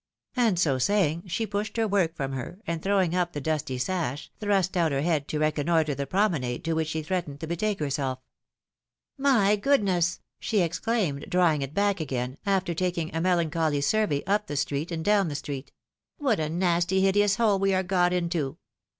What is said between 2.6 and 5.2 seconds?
and throwing up the dusty sash, thrust out her